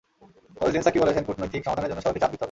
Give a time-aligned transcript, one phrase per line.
[0.57, 2.39] তবে Jen Psaki বলেছেন, কূটনৈতিক সমাধানের জন্য সবাইকে চাপ দিতে হবে।